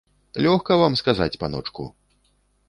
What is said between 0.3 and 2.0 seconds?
Лёгка вам сказаць, паночку.